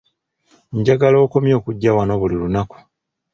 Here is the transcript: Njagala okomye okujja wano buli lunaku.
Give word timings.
Njagala 0.77 1.17
okomye 1.25 1.53
okujja 1.59 1.91
wano 1.97 2.13
buli 2.21 2.35
lunaku. 2.41 2.77